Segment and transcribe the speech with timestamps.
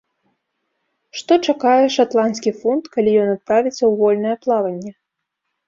[1.19, 4.91] Што чакае шатландскі фунт, калі ён адправіцца ў вольнае плаванне?